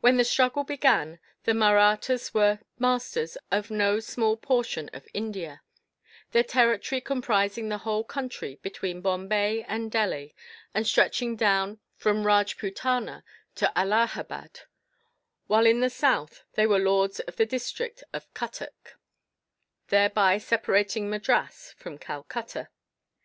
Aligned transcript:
When 0.00 0.18
the 0.18 0.24
struggle 0.24 0.62
began, 0.62 1.18
the 1.42 1.50
Mahrattas 1.52 2.32
were 2.32 2.60
masters 2.78 3.36
of 3.50 3.72
no 3.72 3.98
small 3.98 4.36
portion 4.36 4.88
of 4.92 5.08
India; 5.12 5.62
their 6.30 6.44
territory 6.44 7.00
comprising 7.00 7.68
the 7.68 7.78
whole 7.78 8.04
country 8.04 8.60
between 8.62 9.00
Bombay 9.00 9.64
and 9.66 9.90
Delhi, 9.90 10.32
and 10.74 10.86
stretching 10.86 11.34
down 11.34 11.80
from 11.96 12.22
Rajputana 12.24 13.24
to 13.56 13.76
Allahabad; 13.76 14.60
while 15.48 15.66
in 15.66 15.80
the 15.80 15.90
south 15.90 16.44
they 16.52 16.64
were 16.68 16.78
lords 16.78 17.18
of 17.18 17.34
the 17.34 17.44
district 17.44 18.04
of 18.12 18.32
Cuttack, 18.34 18.94
thereby 19.88 20.38
separating 20.38 21.10
Madras 21.10 21.74
from 21.76 21.98
Calcutta. 21.98 22.68